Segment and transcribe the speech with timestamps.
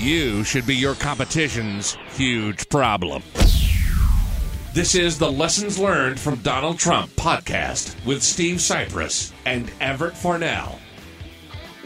[0.00, 3.22] You should be your competition's huge problem.
[4.72, 10.78] This is the Lessons Learned from Donald Trump podcast with Steve Cypress and Everett Farnell.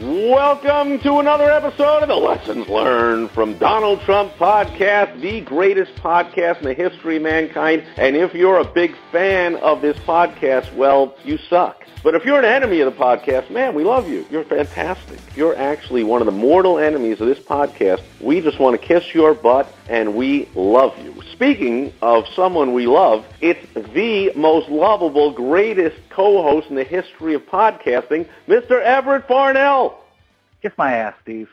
[0.00, 6.58] Welcome to another episode of the Lessons Learned from Donald Trump podcast, the greatest podcast
[6.58, 7.84] in the history of mankind.
[7.96, 11.84] And if you're a big fan of this podcast, well, you suck.
[12.02, 14.26] But if you're an enemy of the podcast, man, we love you.
[14.32, 15.20] You're fantastic.
[15.36, 18.02] You're actually one of the mortal enemies of this podcast.
[18.20, 21.13] We just want to kiss your butt, and we love you.
[21.34, 27.42] Speaking of someone we love, it's the most lovable, greatest co-host in the history of
[27.42, 28.80] podcasting, Mr.
[28.80, 30.04] Everett Farnell.
[30.62, 31.48] Kiss my ass, Steve.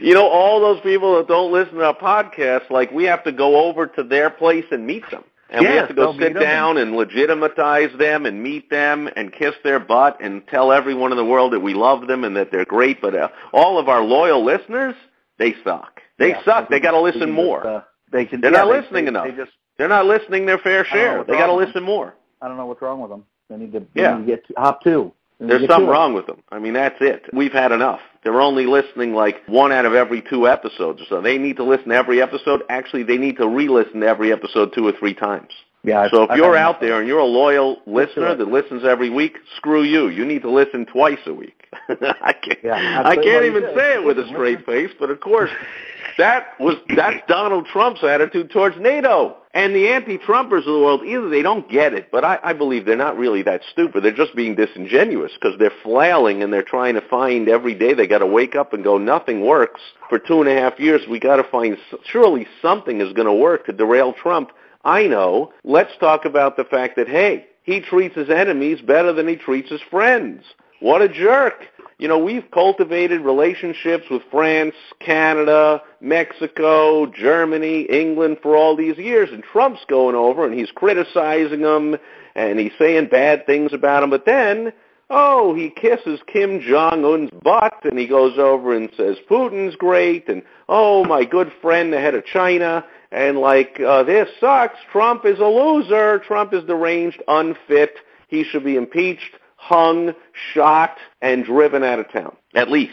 [0.00, 3.30] you know, all those people that don't listen to our podcast, like we have to
[3.30, 5.22] go over to their place and meet them.
[5.56, 9.54] And we have to go sit down and legitimatize them and meet them and kiss
[9.64, 12.64] their butt and tell everyone in the world that we love them and that they're
[12.64, 13.00] great.
[13.00, 14.94] But uh, all of our loyal listeners,
[15.38, 16.00] they suck.
[16.18, 16.68] They Yeah, suck.
[16.68, 17.66] They got to listen just, more.
[17.66, 18.40] uh, they can.
[18.40, 19.26] They're yeah, not they- listening they- enough.
[19.26, 21.24] They just, They're not listening their fair I don't know share.
[21.24, 22.14] They got to listen more.
[22.40, 23.24] I don't know what's wrong with them.
[23.50, 24.16] They need to, they Yeah.
[24.18, 25.12] need to get to, hop two.
[25.40, 25.90] To There's something it.
[25.90, 26.42] wrong with them.
[26.50, 27.24] I mean, that's it.
[27.32, 28.00] We've had enough.
[28.26, 31.00] They're only listening like one out of every two episodes.
[31.08, 32.64] So they need to listen to every episode.
[32.68, 35.50] Actually, they need to re-listen to every episode two or three times.
[35.84, 36.08] Yeah.
[36.10, 39.38] So if I've you're out there and you're a loyal listener that listens every week,
[39.56, 40.08] screw you.
[40.08, 41.68] You need to listen twice a week.
[41.88, 45.50] I can't, Yeah, I can't even say it with a straight face, but of course,
[46.18, 49.36] that was that's Donald Trump's attitude towards NATO.
[49.54, 52.84] And the anti-Trumpers of the world, either they don't get it, but I, I believe
[52.84, 54.04] they're not really that stupid.
[54.04, 57.94] They're just being disingenuous because they're flailing and they're trying to find every day.
[57.94, 59.80] They got to wake up and go, nothing works.
[60.10, 63.32] For two and a half years, we got to find surely something is going to
[63.32, 64.50] work to derail Trump.
[64.84, 65.54] I know.
[65.64, 69.70] Let's talk about the fact that hey, he treats his enemies better than he treats
[69.70, 70.44] his friends.
[70.80, 71.64] What a jerk.
[71.98, 79.30] You know, we've cultivated relationships with France, Canada, Mexico, Germany, England for all these years,
[79.32, 81.96] and Trump's going over and he's criticizing them
[82.34, 84.74] and he's saying bad things about them, but then,
[85.08, 90.42] oh, he kisses Kim Jong-un's butt and he goes over and says Putin's great and,
[90.68, 95.38] oh, my good friend, the head of China, and like, uh, this sucks, Trump is
[95.38, 97.94] a loser, Trump is deranged, unfit,
[98.28, 100.14] he should be impeached, hung,
[100.54, 102.92] shot, and driven out of town, at least.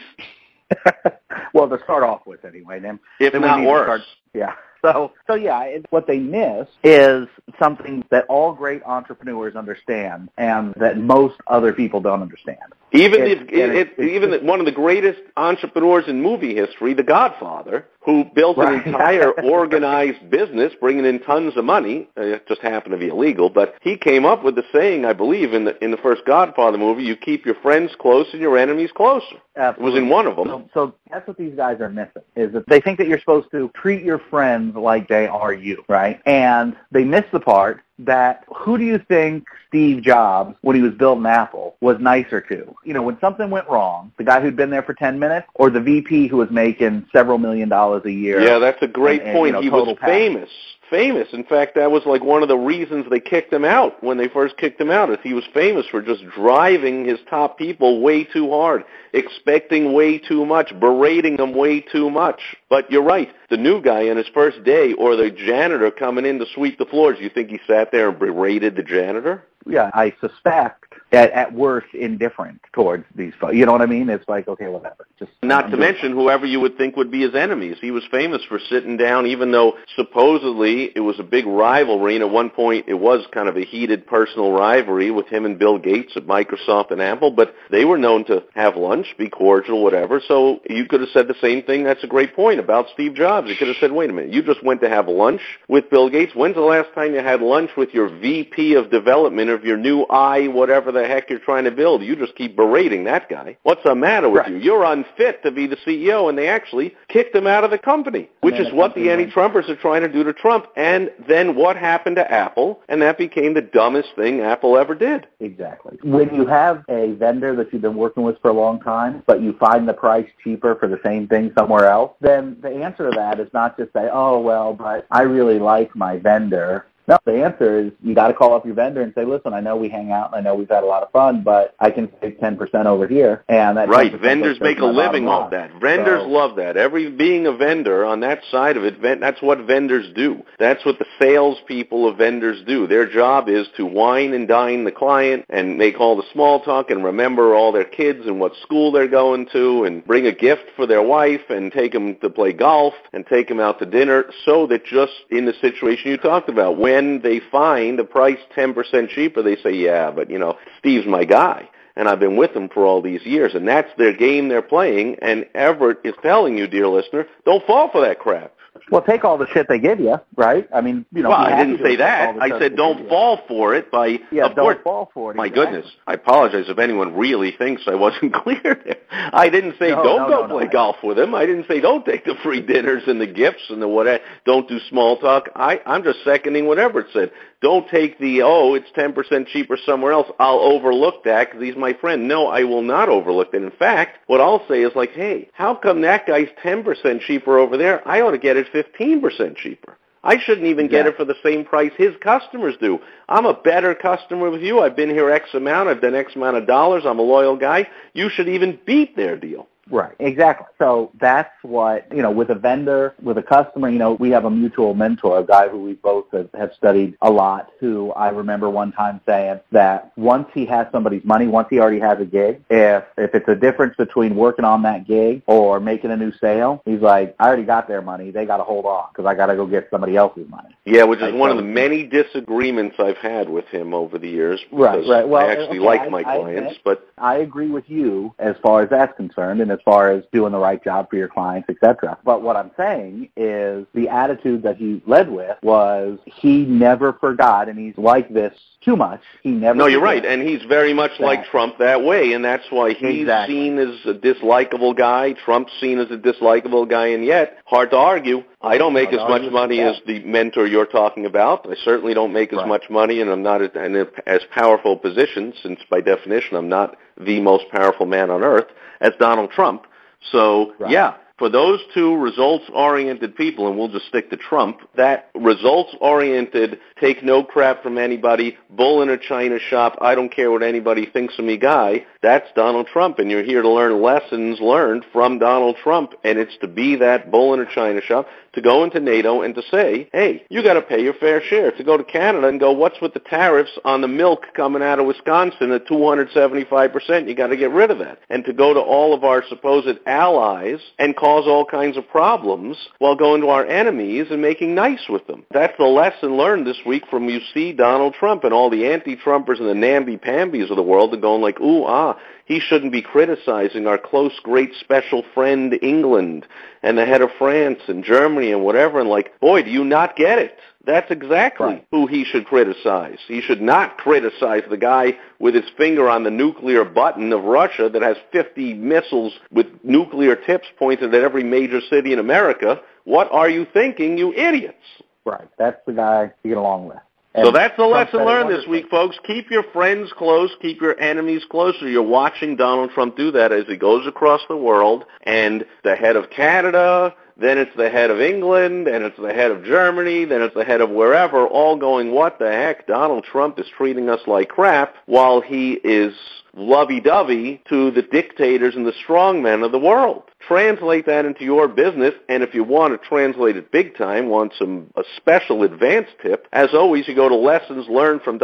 [1.54, 2.80] well, to start off with, anyway.
[2.80, 3.86] Then, If then we not need worse.
[3.86, 4.02] start-
[4.34, 4.54] yeah.
[4.84, 10.74] So, so yeah, it, what they miss is something that all great entrepreneurs understand, and
[10.76, 12.58] that most other people don't understand.
[12.94, 16.54] Even It- if, and it, it- it, even one of the greatest entrepreneurs in movie
[16.56, 18.86] history, The Godfather, who built an Right.
[18.86, 22.08] entire organized business, bringing in tons of money.
[22.18, 25.14] uh, It just happened to be illegal, but he came up with the saying, I
[25.14, 28.58] believe, in the in the first Godfather movie: "You keep your friends close and your
[28.58, 30.48] enemies closer." It was in one of them.
[30.48, 33.50] So, so that's what these guys are missing is that they think that you're supposed
[33.52, 36.20] to treat your friends like they are you, right?
[36.26, 40.94] And they miss the part that who do you think Steve Jobs, when he was
[40.94, 42.76] building Apple, was nicer to?
[42.84, 45.70] You know, when something went wrong, the guy who'd been there for 10 minutes or
[45.70, 48.42] the VP who was making several million dollars a year?
[48.42, 49.48] Yeah, that's a great and- and, point.
[49.50, 50.10] you know, he was pack.
[50.10, 50.50] famous.
[50.94, 51.30] Famous.
[51.34, 54.28] In fact, that was like one of the reasons they kicked him out when they
[54.28, 55.10] first kicked him out.
[55.24, 60.46] He was famous for just driving his top people way too hard, expecting way too
[60.46, 62.40] much, berating them way too much.
[62.70, 63.28] But you're right.
[63.50, 66.86] The new guy on his first day, or the janitor coming in to sweep the
[66.86, 69.44] floors, you think he sat there and berated the janitor?
[69.66, 73.56] Yeah, I suspect at, at worst indifferent towards these folks.
[73.56, 74.10] You know what I mean?
[74.10, 75.08] It's like, okay, whatever.
[75.42, 77.78] Not to mention whoever you would think would be his enemies.
[77.82, 82.24] He was famous for sitting down, even though supposedly it was a big rivalry, and
[82.24, 85.78] at one point it was kind of a heated personal rivalry with him and Bill
[85.78, 90.22] Gates at Microsoft and Apple, but they were known to have lunch, be cordial, whatever.
[90.28, 91.84] So you could have said the same thing.
[91.84, 93.50] That's a great point about Steve Jobs.
[93.50, 96.10] You could have said, wait a minute, you just went to have lunch with Bill
[96.10, 96.34] Gates.
[96.36, 100.04] When's the last time you had lunch with your VP of development of your new
[100.10, 102.04] i whatever the heck you're trying to build?
[102.04, 103.58] You just keep berating that guy.
[103.64, 104.52] What's the matter with Right.
[104.52, 104.58] you?
[104.58, 105.13] You're unfit.
[105.16, 108.56] Fit to be the CEO, and they actually kicked him out of the company, which
[108.56, 110.68] is the what the anti-Trumpers are trying to do to Trump.
[110.76, 112.82] And then what happened to Apple?
[112.90, 115.28] And that became the dumbest thing Apple ever did.
[115.40, 115.98] Exactly.
[116.04, 119.42] When you have a vendor that you've been working with for a long time, but
[119.42, 123.16] you find the price cheaper for the same thing somewhere else, then the answer to
[123.16, 126.86] that is not just say, oh, well, but I really like my vendor.
[127.08, 129.60] No, the answer is you got to call up your vendor and say, listen, I
[129.60, 131.90] know we hang out and I know we've had a lot of fun, but I
[131.92, 133.44] can save 10% over here.
[133.50, 134.14] And that Right.
[134.14, 135.72] Vendors make a living off that.
[135.82, 136.78] Vendors So- love that.
[136.78, 140.44] Every being a vendor on that side of it, that's what vendors do.
[140.60, 142.88] That's what the salespeople of vendors do.
[142.88, 146.90] Their job is to wine and dine the client and make all the small talk
[146.90, 150.70] and remember all their kids and what school they're going to and bring a gift
[150.78, 154.26] for their wife and take them to play golf and take them out to dinner
[154.46, 159.10] so that just in the situation you talked about, when they find a price 10%
[159.10, 162.70] cheaper, they say, yeah, but you know, Steve's my guy and I've been with them
[162.70, 165.18] for all these years, and that's their game they're playing.
[165.22, 168.54] And Everett is telling you, dear listener, don't fall for that crap.
[168.90, 170.68] Well, take all the shit they give you, right?
[170.74, 171.30] I mean, you know.
[171.30, 172.36] well, I didn't say that.
[172.42, 173.10] I said don't you.
[173.10, 174.20] fall for it by.
[174.32, 175.36] Yeah, of don't course, fall for it.
[175.36, 175.78] My exactly.
[175.78, 178.98] goodness, I apologize if anyone really thinks I wasn't clear there.
[179.12, 181.34] I didn't say No, don't no, go no, play golf with him.
[181.34, 184.24] I didn't say don't take the free dinners and the gifts and the whatever.
[184.46, 185.50] Don't do small talk.
[185.56, 187.32] I, I'm just seconding what it said.
[187.64, 190.28] Don't take the oh, it's ten percent cheaper somewhere else.
[190.38, 192.28] I'll overlook that because he's my friend.
[192.28, 193.64] No, I will not overlook that.
[193.64, 197.58] In fact, what I'll say is like, hey, how come that guy's ten percent cheaper
[197.58, 198.06] over there?
[198.06, 199.98] I ought to get it fifteen percent cheaper.
[200.26, 203.00] I shouldn't even get it for the same price his customers do.
[203.28, 204.82] I'm a better customer with you.
[204.82, 205.90] I've been here X amount.
[205.90, 207.04] I've done X amount of dollars.
[207.06, 207.88] I'm a loyal guy.
[208.14, 209.68] You should even beat their deal.
[209.90, 210.68] Right, exactly.
[210.80, 214.46] So that's what, you know, with a vendor, with a customer, you know, we have
[214.46, 218.30] a mutual mentor, a guy who we both have, have studied a lot, who I
[218.30, 222.26] remember one time saying that once he has somebody's money, once he already has a
[222.26, 226.32] gig, if, if it's a difference between working on that gig or making a new
[226.40, 228.32] sale, he's like, I already got their money.
[228.32, 230.76] They got to hold on because I got to go get somebody else's money.
[230.86, 234.30] Yeah, which is I one of the many disagreements I've had with him over the
[234.30, 234.62] years.
[234.72, 235.28] Right, because right.
[235.28, 238.34] Well, I actually okay, like I- my I clients, admit- but I agree with you
[238.40, 241.28] as far as that's concerned and as far as doing the right job for your
[241.28, 242.18] clients, etc.
[242.24, 247.70] But what I'm saying is the attitude that he led with was he never forgot,
[247.70, 249.22] and he's like this too much.
[249.42, 249.78] He never.
[249.78, 251.52] No, you're right, and he's very much like Exactly.
[251.52, 253.56] Trump that way, and that's why he's Exactly.
[253.56, 255.34] seen as a dislikable guy.
[255.34, 258.44] Trump's seen as a dislikable guy, and yet hard to argue.
[258.64, 261.68] I don't make as much money as the mentor you're talking about.
[261.70, 262.68] I certainly don't make as Right.
[262.68, 266.96] much money, and I'm not in a, as powerful position, since by definition I'm not
[267.20, 268.68] the most powerful man on earth
[269.02, 269.86] as Donald Trump.
[270.32, 270.92] So Right.
[270.92, 277.24] yeah, for those two results-oriented people, and we'll just stick to Trump, that results-oriented, take
[277.24, 281.38] no crap from anybody, bull in a china shop, I don't care what anybody thinks
[281.40, 283.20] of me guy, that's Donald Trump.
[283.20, 286.14] And you're here to learn lessons learned from Donald Trump.
[286.24, 289.56] And it's to be that bull in a china shop, to go into NATO and
[289.56, 291.72] to say, hey, you got to pay your fair share.
[291.72, 295.00] To go to Canada and go, what's with the tariffs on the milk coming out
[295.00, 297.28] of Wisconsin at 275%?
[297.28, 298.20] You got to get rid of that.
[298.30, 302.78] And to go to all of our supposed allies and cause all kinds of problems
[303.00, 305.46] while going to our enemies and making nice with them.
[305.52, 309.60] That's the lesson learned this week from you see Donald Trump and all the anti-Trumpers
[309.60, 313.88] and the namby-pambies of the world are going like, ooh, ah, he shouldn't be criticizing
[313.88, 316.46] our close, great, special friend England
[316.82, 319.00] and the head of France and Germany and whatever.
[319.00, 320.58] And like, boy, do you not get it?
[320.86, 321.86] That's exactly Right.
[321.92, 323.20] who he should criticize.
[323.28, 327.88] He should not criticize the guy with his finger on the nuclear button of Russia
[327.88, 332.82] that has 50 missiles with nuclear tips pointed at every major city in America.
[333.06, 334.84] What are you thinking, you idiots?
[335.26, 335.48] Right.
[335.58, 336.98] That's the guy to get along with.
[337.36, 339.18] So that's the Trump lesson learned this week, folks.
[339.26, 341.90] Keep your friends close, keep your enemies closer.
[341.90, 346.16] You're watching Donald Trump do that as he goes across the world, and the head
[346.16, 350.44] of Canada, then it's the head of England, and it's the head of Germany, then
[350.44, 352.86] it's the head of wherever, all going, what the heck?
[352.86, 356.14] Donald Trump is treating us like crap while he is
[356.56, 360.24] lovey-dovey to the dictators and the strongmen of the world.
[360.48, 364.52] Translate that into your business, and if you want to translate it big time, want
[364.60, 368.40] some a special advanced tip, as always, you go to lessons learned from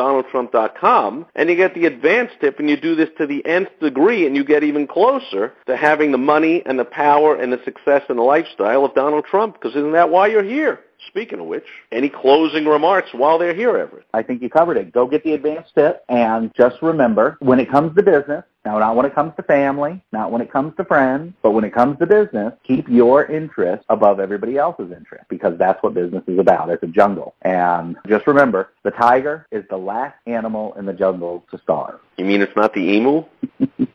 [1.35, 4.35] and you get the advanced tip, and you do this to the nth degree, and
[4.35, 8.17] you get even closer to having the money and the power and the success and
[8.17, 10.79] the lifestyle of Donald Trump, because isn't that why you're here?
[11.09, 14.05] Speaking of which, any closing remarks while they're here, Everett?
[14.13, 14.91] I think you covered it.
[14.91, 18.95] Go get the advanced tip and just remember when it comes to business, now not
[18.95, 21.97] when it comes to family, not when it comes to friends, but when it comes
[21.97, 26.69] to business, keep your interest above everybody else's interest because that's what business is about.
[26.69, 27.33] It's a jungle.
[27.41, 31.99] And just remember, the tiger is the last animal in the jungle to starve.
[32.17, 33.23] You mean it's not the emu?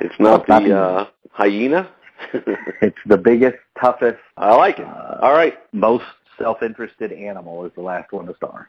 [0.00, 1.88] It's No, not it's not the the uh Hyena.
[2.82, 4.86] It's the biggest, toughest, I like it.
[4.86, 5.58] uh, All right.
[5.72, 6.04] most
[6.42, 8.68] self-interested animal is the last one to star.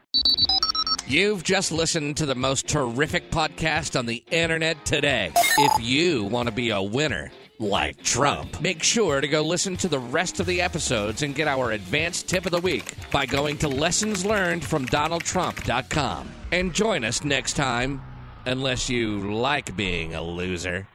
[1.06, 5.32] You've just listened to the most terrific podcast on the internet today.
[5.58, 9.88] If you want to be a winner, like Trump, make sure to go listen to
[9.88, 13.58] the rest of the episodes and get our advanced tip of the week by going
[13.58, 16.30] to lessonslearnedfromdonaldtrump.com.
[16.52, 18.00] And join us next time,
[18.46, 20.86] unless you like being a loser.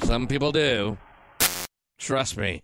[0.00, 0.96] Some people do.
[1.98, 2.62] Trust me.